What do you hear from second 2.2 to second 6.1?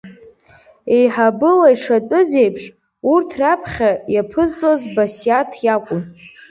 еиԥш, урҭ раԥхьа иаԥызҵоз Басиаҭ иакәын.